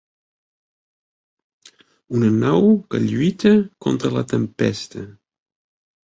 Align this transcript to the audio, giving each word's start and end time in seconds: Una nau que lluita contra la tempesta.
Una 2.19 2.29
nau 2.43 2.65
que 2.93 3.01
lluita 3.03 3.51
contra 3.87 4.11
la 4.15 4.23
tempesta. 4.31 5.05